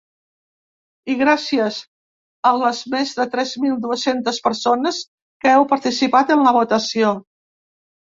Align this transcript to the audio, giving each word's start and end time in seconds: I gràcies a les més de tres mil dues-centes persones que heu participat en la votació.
I 1.13 1.15
gràcies 1.17 1.75
a 2.51 2.53
les 2.61 2.79
més 2.93 3.11
de 3.19 3.25
tres 3.35 3.51
mil 3.65 3.75
dues-centes 3.83 4.39
persones 4.47 5.03
que 5.45 5.53
heu 5.57 5.67
participat 5.75 6.33
en 6.37 6.43
la 6.47 6.55
votació. 6.57 7.13